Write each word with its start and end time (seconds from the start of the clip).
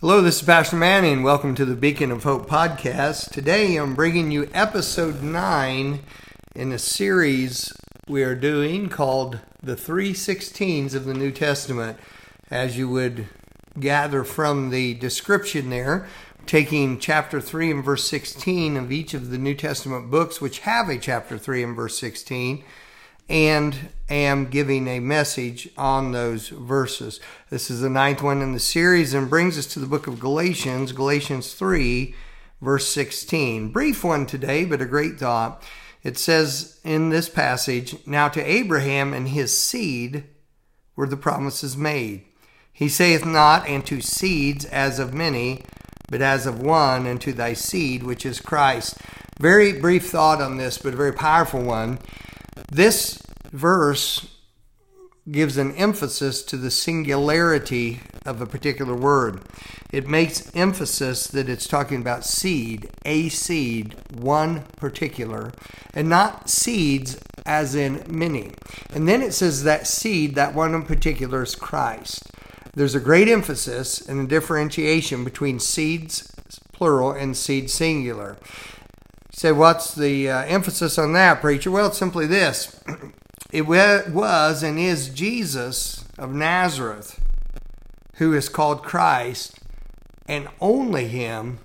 Hello, 0.00 0.22
this 0.22 0.36
is 0.36 0.46
Pastor 0.46 0.76
Manny, 0.76 1.12
and 1.12 1.22
welcome 1.22 1.54
to 1.54 1.66
the 1.66 1.76
Beacon 1.76 2.10
of 2.10 2.22
Hope 2.22 2.48
podcast. 2.48 3.32
Today 3.32 3.76
I'm 3.76 3.94
bringing 3.94 4.30
you 4.30 4.48
episode 4.54 5.22
9 5.22 6.00
in 6.54 6.72
a 6.72 6.78
series 6.78 7.70
we 8.08 8.22
are 8.22 8.34
doing 8.34 8.88
called 8.88 9.40
The 9.62 9.76
Three 9.76 10.14
Sixteens 10.14 10.94
of 10.94 11.04
the 11.04 11.12
New 11.12 11.30
Testament. 11.30 11.98
As 12.50 12.78
you 12.78 12.88
would 12.88 13.28
gather 13.78 14.24
from 14.24 14.70
the 14.70 14.94
description 14.94 15.68
there, 15.68 16.08
taking 16.46 16.98
chapter 16.98 17.38
3 17.38 17.70
and 17.70 17.84
verse 17.84 18.08
16 18.08 18.78
of 18.78 18.90
each 18.90 19.12
of 19.12 19.28
the 19.28 19.36
New 19.36 19.54
Testament 19.54 20.10
books, 20.10 20.40
which 20.40 20.60
have 20.60 20.88
a 20.88 20.96
chapter 20.96 21.36
3 21.36 21.62
and 21.62 21.76
verse 21.76 21.98
16 21.98 22.64
and 23.30 23.90
am 24.08 24.46
giving 24.46 24.88
a 24.88 24.98
message 24.98 25.70
on 25.78 26.10
those 26.10 26.48
verses. 26.48 27.20
This 27.48 27.70
is 27.70 27.80
the 27.80 27.88
ninth 27.88 28.22
one 28.22 28.42
in 28.42 28.52
the 28.52 28.58
series 28.58 29.14
and 29.14 29.30
brings 29.30 29.56
us 29.56 29.66
to 29.66 29.78
the 29.78 29.86
book 29.86 30.08
of 30.08 30.18
Galatians, 30.18 30.90
Galatians 30.90 31.54
3, 31.54 32.12
verse 32.60 32.88
16. 32.88 33.70
Brief 33.70 34.02
one 34.02 34.26
today, 34.26 34.64
but 34.64 34.82
a 34.82 34.86
great 34.86 35.20
thought. 35.20 35.62
It 36.02 36.18
says 36.18 36.80
in 36.82 37.10
this 37.10 37.28
passage, 37.28 38.04
Now 38.04 38.28
to 38.28 38.42
Abraham 38.42 39.14
and 39.14 39.28
his 39.28 39.56
seed 39.56 40.24
were 40.96 41.06
the 41.06 41.16
promises 41.16 41.76
made. 41.76 42.24
He 42.72 42.88
saith 42.88 43.24
not, 43.24 43.68
and 43.68 43.86
to 43.86 44.00
seeds 44.00 44.64
as 44.64 44.98
of 44.98 45.14
many, 45.14 45.64
but 46.08 46.20
as 46.20 46.46
of 46.46 46.60
one, 46.60 47.06
and 47.06 47.20
to 47.20 47.32
thy 47.32 47.52
seed, 47.52 48.02
which 48.02 48.26
is 48.26 48.40
Christ. 48.40 48.98
Very 49.38 49.78
brief 49.78 50.10
thought 50.10 50.40
on 50.40 50.56
this, 50.56 50.78
but 50.78 50.94
a 50.94 50.96
very 50.96 51.12
powerful 51.12 51.62
one. 51.62 51.98
This 52.70 53.22
verse 53.52 54.26
gives 55.30 55.56
an 55.56 55.74
emphasis 55.76 56.42
to 56.42 56.56
the 56.56 56.70
singularity 56.70 58.00
of 58.24 58.40
a 58.40 58.46
particular 58.46 58.94
word. 58.94 59.42
It 59.92 60.08
makes 60.08 60.50
emphasis 60.54 61.26
that 61.28 61.48
it's 61.48 61.66
talking 61.66 62.00
about 62.00 62.24
seed, 62.24 62.88
a 63.04 63.28
seed, 63.28 63.96
one 64.12 64.62
particular, 64.76 65.52
and 65.94 66.08
not 66.08 66.48
seeds 66.48 67.18
as 67.44 67.74
in 67.74 68.04
many. 68.08 68.52
And 68.92 69.08
then 69.08 69.22
it 69.22 69.32
says 69.32 69.64
that 69.64 69.86
seed, 69.86 70.34
that 70.34 70.54
one 70.54 70.74
in 70.74 70.82
particular, 70.82 71.42
is 71.42 71.54
Christ. 71.54 72.22
There's 72.74 72.94
a 72.94 73.00
great 73.00 73.28
emphasis 73.28 74.00
and 74.00 74.20
a 74.20 74.28
differentiation 74.28 75.24
between 75.24 75.58
seeds 75.58 76.30
plural 76.72 77.12
and 77.12 77.36
seed 77.36 77.70
singular. 77.70 78.36
Say, 79.40 79.52
what's 79.52 79.94
the 79.94 80.28
uh, 80.28 80.42
emphasis 80.42 80.98
on 80.98 81.14
that, 81.14 81.40
preacher? 81.40 81.70
Well, 81.70 81.86
it's 81.86 81.96
simply 81.96 82.26
this 82.26 82.78
it 83.50 83.62
was 83.62 84.62
and 84.62 84.78
is 84.78 85.08
Jesus 85.08 86.04
of 86.18 86.34
Nazareth 86.34 87.18
who 88.16 88.34
is 88.34 88.50
called 88.50 88.82
Christ, 88.82 89.58
and 90.28 90.46
only 90.60 91.08
Him 91.08 91.60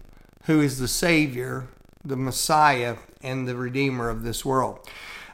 who 0.46 0.62
is 0.62 0.80
the 0.80 0.88
Savior, 0.88 1.68
the 2.02 2.16
Messiah, 2.16 2.96
and 3.22 3.46
the 3.46 3.58
Redeemer 3.58 4.08
of 4.08 4.24
this 4.24 4.46
world. 4.46 4.80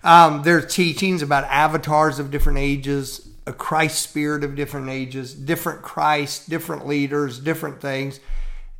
Um, 0.03 0.41
there 0.41 0.57
are 0.57 0.61
teachings 0.61 1.21
about 1.21 1.43
avatars 1.43 2.17
of 2.17 2.31
different 2.31 2.57
ages, 2.57 3.29
a 3.45 3.53
Christ 3.53 4.01
spirit 4.01 4.43
of 4.43 4.55
different 4.55 4.89
ages, 4.89 5.35
different 5.35 5.83
Christ, 5.83 6.49
different 6.49 6.87
leaders, 6.87 7.39
different 7.39 7.79
things. 7.81 8.19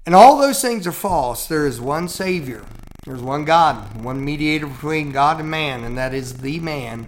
And 0.03 0.15
all 0.15 0.39
those 0.39 0.63
things 0.63 0.87
are 0.87 0.91
false. 0.91 1.45
There 1.45 1.67
is 1.67 1.79
one 1.79 2.07
Savior, 2.07 2.63
there's 3.05 3.21
one 3.21 3.45
God, 3.45 4.03
one 4.03 4.23
mediator 4.23 4.67
between 4.67 5.11
God 5.11 5.39
and 5.39 5.49
man, 5.49 5.83
and 5.83 5.97
that 5.97 6.13
is 6.13 6.37
the 6.37 6.59
man, 6.59 7.07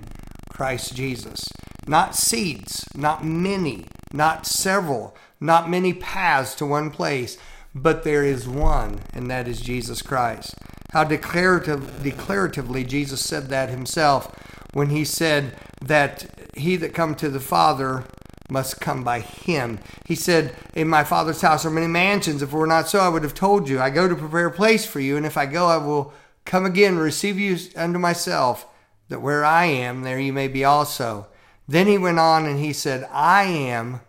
Christ 0.52 0.95
Jesus. 0.95 1.47
Not 1.88 2.16
seeds, 2.16 2.86
not 2.95 3.23
many, 3.23 3.86
not 4.11 4.47
several, 4.47 5.16
not 5.39 5.69
many 5.69 5.94
paths 5.94 6.55
to 6.55 6.66
one 6.66 6.89
place, 6.89 7.38
but 7.75 8.03
there 8.03 8.23
is 8.23 8.47
one, 8.47 9.02
and 9.14 9.30
that 9.30 9.47
is 9.47 9.59
Jesus 9.61 10.02
Christ. 10.02 10.55
How 10.94 11.03
declarative, 11.03 12.02
declaratively 12.02 12.88
Jesus 12.88 13.21
said 13.21 13.49
that 13.49 13.69
himself 13.69 14.33
when 14.73 14.89
he 14.89 15.05
said 15.05 15.55
that 15.81 16.25
he 16.55 16.75
that 16.77 16.93
come 16.93 17.15
to 17.15 17.30
the 17.30 17.39
Father 17.39 18.04
must 18.49 18.81
come 18.81 19.04
by 19.04 19.20
him. 19.20 19.80
He 20.05 20.15
said, 20.15 20.55
In 20.76 20.87
my 20.87 21.04
Father's 21.04 21.42
house 21.42 21.65
are 21.65 21.70
many 21.70 21.87
mansions. 21.87 22.42
If 22.42 22.54
it 22.54 22.55
were 22.55 22.67
not 22.67 22.89
so, 22.89 22.99
I 22.99 23.09
would 23.09 23.23
have 23.23 23.33
told 23.33 23.70
you. 23.70 23.80
I 23.80 23.89
go 23.89 24.08
to 24.08 24.15
prepare 24.15 24.48
a 24.48 24.52
place 24.52 24.86
for 24.86 24.99
you, 24.99 25.17
and 25.17 25.26
if 25.26 25.37
I 25.37 25.45
go, 25.45 25.67
I 25.67 25.77
will 25.77 26.14
come 26.45 26.65
again, 26.65 26.98
receive 26.98 27.39
you 27.39 27.58
unto 27.76 27.99
myself, 27.99 28.67
that 29.09 29.21
where 29.21 29.45
I 29.45 29.65
am, 29.65 30.02
there 30.02 30.20
you 30.20 30.33
may 30.33 30.48
be 30.48 30.64
also. 30.64 31.27
Then 31.67 31.87
he 31.87 31.98
went 31.98 32.20
on 32.20 32.45
and 32.45 32.59
he 32.59 32.73
said, 32.73 33.08
I 33.11 33.43
am 33.43 34.02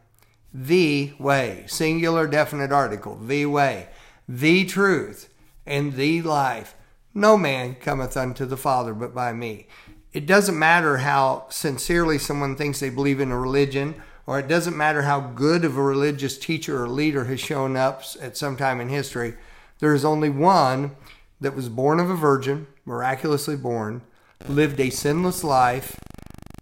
the 0.53 1.13
way, 1.19 1.65
singular 1.67 2.27
definite 2.27 2.73
article, 2.73 3.17
the 3.17 3.47
way, 3.47 3.89
the 4.29 4.65
truth, 4.65 5.29
and 5.67 5.95
the 5.95 6.23
life. 6.23 6.75
No 7.13 7.37
man 7.37 7.77
cometh 7.77 8.17
unto 8.17 8.45
the 8.45 8.57
Father 8.57 8.95
but 8.95 9.15
by 9.15 9.33
me. 9.33 9.67
It 10.13 10.27
doesn't 10.27 10.59
matter 10.59 10.99
how 10.99 11.47
sincerely 11.49 12.19
someone 12.19 12.57
thinks 12.57 12.81
they 12.81 12.91
believe 12.91 13.21
in 13.21 13.33
a 13.33 13.39
religion, 13.39 14.01
or 14.27 14.39
it 14.39 14.49
doesn't 14.49 14.77
matter 14.77 15.03
how 15.03 15.21
good 15.21 15.65
of 15.65 15.77
a 15.77 15.83
religious 15.83 16.39
teacher 16.39 16.83
or 16.83 16.89
leader 16.89 17.25
has 17.25 17.41
shown 17.41 17.77
up 17.77 18.03
at 18.21 18.37
some 18.37 18.57
time 18.57 18.81
in 18.81 18.89
history. 18.89 19.35
There 19.81 19.95
is 19.95 20.05
only 20.05 20.31
one 20.31 20.97
that 21.41 21.55
was 21.55 21.69
born 21.69 22.01
of 22.01 22.09
a 22.09 22.17
virgin, 22.17 22.67
miraculously 22.87 23.57
born, 23.57 24.03
lived 24.49 24.81
a 24.81 24.91
sinless 24.91 25.45
life, 25.45 25.99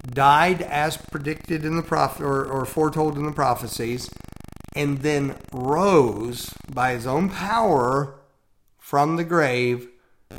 died 0.06 0.62
as 0.62 0.96
predicted 0.96 1.64
in 1.64 1.76
the 1.76 1.82
prophet 1.82 2.24
or, 2.24 2.44
or 2.44 2.64
foretold 2.64 3.16
in 3.16 3.24
the 3.24 3.32
prophecies, 3.32 4.10
and 4.74 4.98
then 4.98 5.36
rose 5.52 6.52
by 6.72 6.92
his 6.92 7.06
own 7.06 7.28
power 7.28 8.14
from 8.78 9.16
the 9.16 9.24
grave 9.24 9.88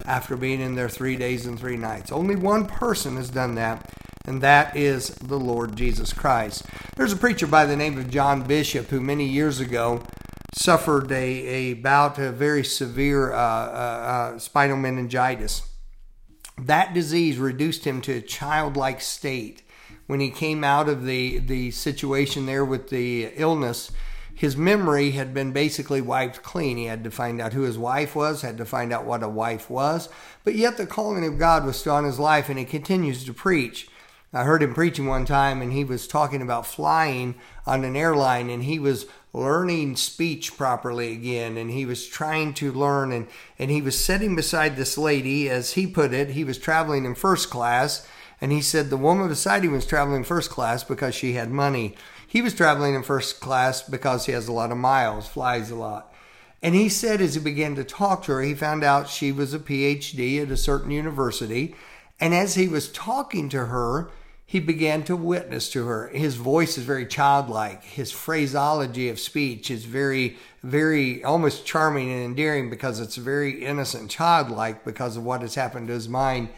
after 0.05 0.35
being 0.35 0.59
in 0.59 0.75
there 0.75 0.89
three 0.89 1.15
days 1.15 1.45
and 1.45 1.59
three 1.59 1.77
nights. 1.77 2.11
Only 2.11 2.35
one 2.35 2.65
person 2.65 3.15
has 3.15 3.29
done 3.29 3.55
that, 3.55 3.89
and 4.25 4.41
that 4.41 4.75
is 4.75 5.09
the 5.15 5.39
Lord 5.39 5.75
Jesus 5.75 6.13
Christ. 6.13 6.65
There's 6.95 7.13
a 7.13 7.17
preacher 7.17 7.47
by 7.47 7.65
the 7.65 7.75
name 7.75 7.97
of 7.97 8.09
John 8.09 8.43
Bishop 8.43 8.87
who 8.87 9.01
many 9.01 9.27
years 9.27 9.59
ago 9.59 10.03
suffered 10.53 11.11
a, 11.11 11.15
a 11.15 11.73
bout 11.73 12.17
of 12.19 12.35
very 12.35 12.63
severe 12.63 13.33
uh, 13.33 13.37
uh, 13.37 13.39
uh, 14.35 14.39
spinal 14.39 14.77
meningitis. 14.77 15.63
That 16.57 16.93
disease 16.93 17.37
reduced 17.37 17.85
him 17.85 18.01
to 18.01 18.13
a 18.13 18.21
childlike 18.21 19.01
state. 19.01 19.63
When 20.05 20.19
he 20.19 20.29
came 20.29 20.63
out 20.63 20.89
of 20.89 21.05
the, 21.05 21.39
the 21.39 21.71
situation 21.71 22.45
there 22.45 22.65
with 22.65 22.89
the 22.89 23.31
illness, 23.35 23.91
his 24.35 24.57
memory 24.57 25.11
had 25.11 25.33
been 25.33 25.51
basically 25.51 26.01
wiped 26.01 26.43
clean. 26.43 26.77
He 26.77 26.85
had 26.85 27.03
to 27.03 27.11
find 27.11 27.41
out 27.41 27.53
who 27.53 27.61
his 27.61 27.77
wife 27.77 28.15
was, 28.15 28.41
had 28.41 28.57
to 28.57 28.65
find 28.65 28.91
out 28.91 29.05
what 29.05 29.23
a 29.23 29.29
wife 29.29 29.69
was, 29.69 30.09
but 30.43 30.55
yet 30.55 30.77
the 30.77 30.85
calling 30.85 31.25
of 31.25 31.39
God 31.39 31.65
was 31.65 31.77
still 31.77 31.95
on 31.95 32.03
his 32.03 32.19
life, 32.19 32.49
and 32.49 32.59
he 32.59 32.65
continues 32.65 33.23
to 33.23 33.33
preach. 33.33 33.87
I 34.35 34.45
heard 34.45 34.63
him 34.63 34.73
preaching 34.73 35.05
one 35.05 35.25
time, 35.25 35.61
and 35.61 35.71
he 35.71 35.83
was 35.83 36.07
talking 36.07 36.41
about 36.41 36.65
flying 36.65 37.35
on 37.67 37.83
an 37.83 37.95
airline, 37.95 38.49
and 38.49 38.63
he 38.63 38.79
was 38.79 39.05
learning 39.31 39.95
speech 39.95 40.57
properly 40.57 41.11
again, 41.11 41.55
and 41.55 41.69
he 41.69 41.85
was 41.85 42.07
trying 42.07 42.55
to 42.55 42.71
learn, 42.71 43.11
and, 43.11 43.27
and 43.59 43.69
he 43.69 43.81
was 43.81 44.03
sitting 44.03 44.35
beside 44.35 44.75
this 44.75 44.97
lady, 44.97 45.49
as 45.49 45.73
he 45.73 45.85
put 45.85 46.13
it, 46.13 46.31
he 46.31 46.43
was 46.43 46.57
traveling 46.57 47.05
in 47.05 47.13
first 47.13 47.51
class, 47.51 48.07
and 48.41 48.51
he 48.51 48.61
said 48.61 48.89
the 48.89 48.97
woman 48.97 49.27
beside 49.27 49.63
him 49.63 49.71
was 49.71 49.85
traveling 49.85 50.23
first 50.23 50.49
class 50.49 50.83
because 50.83 51.13
she 51.13 51.33
had 51.33 51.51
money. 51.51 51.95
He 52.27 52.41
was 52.41 52.55
traveling 52.55 52.95
in 52.95 53.03
first 53.03 53.39
class 53.39 53.83
because 53.83 54.25
he 54.25 54.31
has 54.31 54.47
a 54.47 54.51
lot 54.51 54.71
of 54.71 54.77
miles, 54.77 55.27
flies 55.27 55.69
a 55.69 55.75
lot. 55.75 56.11
And 56.63 56.73
he 56.73 56.89
said 56.89 57.21
as 57.21 57.35
he 57.35 57.39
began 57.39 57.75
to 57.75 57.83
talk 57.83 58.23
to 58.23 58.31
her, 58.31 58.41
he 58.41 58.55
found 58.55 58.83
out 58.83 59.09
she 59.09 59.31
was 59.31 59.53
a 59.53 59.59
PhD 59.59 60.41
at 60.41 60.49
a 60.49 60.57
certain 60.57 60.89
university. 60.89 61.75
And 62.19 62.33
as 62.33 62.55
he 62.55 62.67
was 62.67 62.91
talking 62.91 63.49
to 63.49 63.65
her, 63.65 64.09
he 64.53 64.59
began 64.59 65.01
to 65.01 65.15
witness 65.15 65.67
to 65.67 65.87
her. 65.87 66.09
His 66.09 66.35
voice 66.35 66.77
is 66.77 66.83
very 66.83 67.07
childlike. 67.07 67.83
His 67.83 68.11
phraseology 68.11 69.09
of 69.09 69.19
speech 69.19 69.71
is 69.71 69.83
very, 69.83 70.37
very 70.61 71.23
almost 71.23 71.65
charming 71.65 72.11
and 72.11 72.23
endearing 72.23 72.69
because 72.69 72.99
it's 72.99 73.15
very 73.15 73.65
innocent, 73.65 74.11
childlike 74.11 74.85
because 74.85 75.17
of 75.17 75.23
what 75.23 75.41
has 75.41 75.55
happened 75.55 75.87
to 75.87 75.93
his 75.93 76.07
mind. 76.07 76.49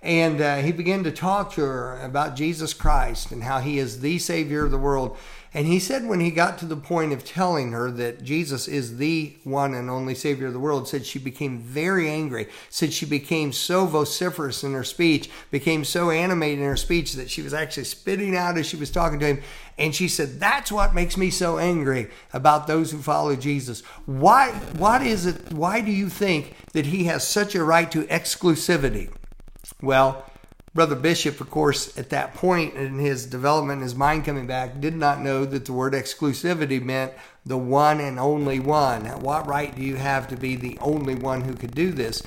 And 0.00 0.40
uh, 0.40 0.56
he 0.60 0.72
began 0.72 1.04
to 1.04 1.12
talk 1.12 1.52
to 1.52 1.60
her 1.60 2.00
about 2.00 2.36
Jesus 2.36 2.72
Christ 2.72 3.32
and 3.32 3.42
how 3.42 3.58
he 3.58 3.78
is 3.78 4.00
the 4.00 4.18
Savior 4.18 4.64
of 4.64 4.70
the 4.70 4.78
world. 4.78 5.18
And 5.54 5.66
he 5.66 5.78
said 5.78 6.06
when 6.06 6.20
he 6.20 6.30
got 6.30 6.56
to 6.58 6.66
the 6.66 6.76
point 6.76 7.12
of 7.12 7.26
telling 7.26 7.72
her 7.72 7.90
that 7.90 8.24
Jesus 8.24 8.66
is 8.66 8.96
the 8.96 9.36
one 9.44 9.74
and 9.74 9.90
only 9.90 10.14
Savior 10.14 10.46
of 10.46 10.54
the 10.54 10.58
world, 10.58 10.88
said 10.88 11.04
she 11.04 11.18
became 11.18 11.58
very 11.58 12.08
angry. 12.08 12.48
Said 12.70 12.92
she 12.92 13.04
became 13.04 13.52
so 13.52 13.84
vociferous 13.84 14.64
in 14.64 14.72
her 14.72 14.84
speech, 14.84 15.28
became 15.50 15.84
so 15.84 16.10
animated 16.10 16.60
in 16.60 16.64
her 16.64 16.76
speech 16.76 17.12
that 17.14 17.30
she 17.30 17.42
was 17.42 17.52
actually 17.52 17.84
spitting 17.84 18.34
out 18.34 18.56
as 18.56 18.66
she 18.66 18.76
was 18.76 18.90
talking 18.90 19.18
to 19.18 19.26
him. 19.26 19.42
And 19.76 19.94
she 19.94 20.08
said, 20.08 20.40
That's 20.40 20.72
what 20.72 20.94
makes 20.94 21.18
me 21.18 21.28
so 21.28 21.58
angry 21.58 22.08
about 22.32 22.66
those 22.66 22.90
who 22.90 22.98
follow 22.98 23.36
Jesus. 23.36 23.82
Why 24.06 24.52
what 24.78 25.02
is 25.02 25.26
it 25.26 25.52
why 25.52 25.82
do 25.82 25.92
you 25.92 26.08
think 26.08 26.54
that 26.72 26.86
he 26.86 27.04
has 27.04 27.26
such 27.26 27.54
a 27.54 27.62
right 27.62 27.90
to 27.92 28.04
exclusivity? 28.04 29.10
Well, 29.82 30.24
Brother 30.74 30.96
Bishop, 30.96 31.40
of 31.40 31.50
course, 31.50 31.96
at 31.98 32.08
that 32.10 32.34
point 32.34 32.74
in 32.74 32.98
his 32.98 33.26
development, 33.26 33.82
his 33.82 33.94
mind 33.94 34.24
coming 34.24 34.46
back, 34.46 34.80
did 34.80 34.96
not 34.96 35.20
know 35.20 35.44
that 35.44 35.66
the 35.66 35.72
word 35.72 35.92
exclusivity 35.92 36.82
meant 36.82 37.12
the 37.44 37.58
one 37.58 38.00
and 38.00 38.18
only 38.18 38.58
one. 38.58 39.04
What 39.20 39.46
right 39.46 39.74
do 39.74 39.82
you 39.82 39.96
have 39.96 40.28
to 40.28 40.36
be 40.36 40.56
the 40.56 40.78
only 40.80 41.14
one 41.14 41.42
who 41.42 41.54
could 41.54 41.74
do 41.74 41.92
this? 41.92 42.22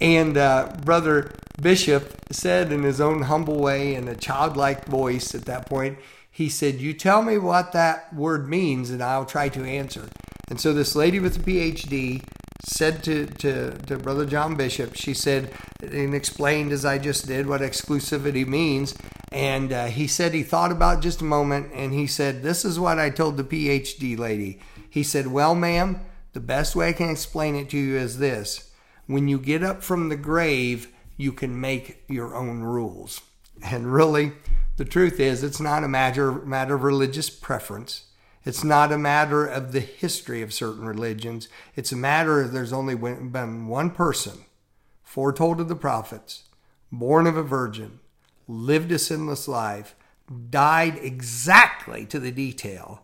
And 0.00 0.36
uh, 0.36 0.74
Brother 0.84 1.36
Bishop 1.60 2.18
said 2.32 2.72
in 2.72 2.82
his 2.82 3.00
own 3.00 3.22
humble 3.22 3.60
way, 3.60 3.94
in 3.94 4.08
a 4.08 4.16
childlike 4.16 4.86
voice 4.86 5.32
at 5.32 5.44
that 5.44 5.66
point, 5.66 5.98
he 6.28 6.48
said, 6.48 6.80
You 6.80 6.94
tell 6.94 7.22
me 7.22 7.38
what 7.38 7.70
that 7.72 8.12
word 8.12 8.48
means, 8.48 8.90
and 8.90 9.00
I'll 9.04 9.24
try 9.24 9.48
to 9.50 9.64
answer. 9.64 10.08
And 10.50 10.60
so 10.60 10.72
this 10.72 10.96
lady 10.96 11.20
with 11.20 11.36
a 11.36 11.40
PhD 11.40 12.24
said 12.64 13.02
to, 13.04 13.26
to, 13.26 13.72
to 13.86 13.98
Brother 13.98 14.26
John 14.26 14.56
Bishop, 14.56 14.94
she 14.94 15.14
said, 15.14 15.50
and 15.80 16.14
explained 16.14 16.72
as 16.72 16.84
I 16.84 16.98
just 16.98 17.26
did 17.26 17.46
what 17.46 17.60
exclusivity 17.60 18.46
means. 18.46 18.94
And 19.32 19.72
uh, 19.72 19.86
he 19.86 20.06
said 20.06 20.32
he 20.32 20.42
thought 20.42 20.72
about 20.72 21.02
just 21.02 21.20
a 21.20 21.24
moment 21.24 21.70
and 21.74 21.92
he 21.92 22.06
said, 22.06 22.42
This 22.42 22.64
is 22.64 22.78
what 22.78 22.98
I 22.98 23.10
told 23.10 23.36
the 23.36 23.44
PhD 23.44 24.18
lady. 24.18 24.60
He 24.88 25.02
said, 25.02 25.26
Well, 25.26 25.54
ma'am, 25.54 26.00
the 26.32 26.40
best 26.40 26.74
way 26.74 26.88
I 26.88 26.92
can 26.92 27.10
explain 27.10 27.54
it 27.54 27.70
to 27.70 27.78
you 27.78 27.96
is 27.96 28.18
this 28.18 28.70
when 29.06 29.28
you 29.28 29.38
get 29.38 29.62
up 29.62 29.82
from 29.82 30.08
the 30.08 30.16
grave, 30.16 30.88
you 31.16 31.32
can 31.32 31.60
make 31.60 32.04
your 32.08 32.34
own 32.34 32.62
rules. 32.62 33.20
And 33.62 33.92
really, 33.92 34.32
the 34.76 34.84
truth 34.84 35.20
is, 35.20 35.42
it's 35.42 35.60
not 35.60 35.84
a 35.84 35.88
matter, 35.88 36.32
matter 36.32 36.74
of 36.74 36.82
religious 36.82 37.30
preference. 37.30 38.04
It's 38.44 38.62
not 38.62 38.92
a 38.92 38.98
matter 38.98 39.46
of 39.46 39.72
the 39.72 39.80
history 39.80 40.42
of 40.42 40.52
certain 40.52 40.84
religions. 40.84 41.48
It's 41.76 41.92
a 41.92 41.96
matter 41.96 42.40
of 42.42 42.52
there's 42.52 42.72
only 42.72 42.94
been 42.94 43.66
one 43.66 43.90
person 43.90 44.44
foretold 45.02 45.60
of 45.60 45.68
the 45.68 45.76
prophets, 45.76 46.44
born 46.90 47.26
of 47.26 47.36
a 47.36 47.42
virgin, 47.42 48.00
lived 48.48 48.90
a 48.92 48.98
sinless 48.98 49.46
life, 49.46 49.94
died 50.50 50.98
exactly 51.00 52.04
to 52.06 52.18
the 52.18 52.32
detail 52.32 53.02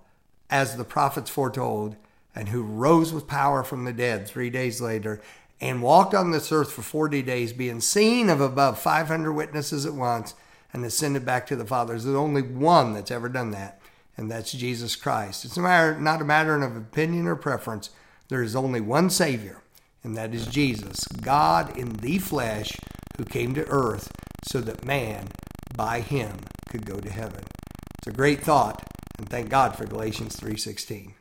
as 0.50 0.76
the 0.76 0.84
prophets 0.84 1.31
foretold, 1.31 1.96
and 2.34 2.48
who 2.48 2.62
rose 2.62 3.12
with 3.12 3.26
power 3.26 3.62
from 3.62 3.84
the 3.84 3.92
dead 3.92 4.26
three 4.26 4.50
days 4.50 4.81
later 4.81 5.20
and 5.60 5.82
walked 5.82 6.14
on 6.14 6.31
this 6.31 6.50
earth 6.50 6.72
for 6.72 6.82
40 6.82 7.22
days, 7.22 7.52
being 7.52 7.81
seen 7.81 8.28
of 8.31 8.40
above 8.40 8.78
500 8.78 9.32
witnesses 9.32 9.84
at 9.84 9.94
once 9.94 10.34
and 10.72 10.84
ascended 10.84 11.25
back 11.25 11.46
to 11.46 11.56
the 11.56 11.66
Father. 11.66 11.92
There's 11.92 12.06
only 12.06 12.42
one 12.42 12.94
that's 12.94 13.10
ever 13.10 13.28
done 13.28 13.50
that 13.50 13.80
and 14.17 14.31
that's 14.31 14.53
Jesus 14.53 14.97
Christ. 14.97 15.45
It's 15.45 15.57
a 15.57 15.62
matter, 15.62 15.99
not 15.99 16.21
a 16.21 16.25
matter 16.25 16.61
of 16.62 16.77
opinion 16.77 17.27
or 17.27 17.37
preference. 17.37 17.91
There 18.29 18.43
is 18.43 18.55
only 18.55 18.81
one 18.81 19.11
Savior, 19.11 19.62
and 20.03 20.17
that 20.17 20.35
is 20.35 20.47
Jesus, 20.47 21.07
God 21.21 21.77
in 21.77 21.95
the 21.95 22.19
flesh, 22.19 22.77
who 23.17 23.25
came 23.25 23.55
to 23.55 23.67
earth 23.69 24.12
so 24.45 24.61
that 24.61 24.85
man, 24.85 25.29
by 25.77 26.01
him, 26.01 26.39
could 26.69 26.87
go 26.87 26.97
to 26.97 27.11
heaven. 27.11 27.45
It's 27.99 28.09
a 28.09 28.12
great 28.12 28.41
thought, 28.41 28.87
and 29.19 29.29
thank 29.29 29.51
God 29.51 29.77
for 29.77 29.85
Galatians 29.85 30.37
3:16. 30.37 31.15